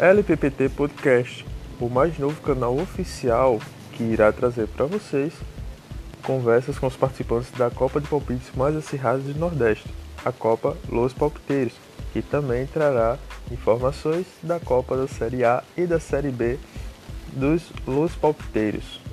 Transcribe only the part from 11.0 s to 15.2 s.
Palpiteiros, que também trará informações da Copa da